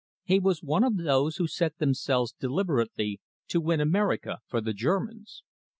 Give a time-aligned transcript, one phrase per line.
[0.23, 5.43] He was one of those who set themselves deliberately to win America for the Germans.